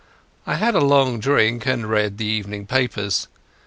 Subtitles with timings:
[0.47, 3.27] I had a long drink, and read the evening papers.